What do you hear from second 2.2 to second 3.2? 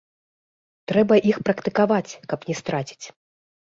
каб не страціць.